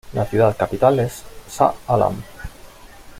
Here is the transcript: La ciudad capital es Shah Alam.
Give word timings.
La 0.15 0.25
ciudad 0.25 0.57
capital 0.57 0.97
es 0.99 1.21
Shah 1.47 1.75
Alam. 1.85 2.23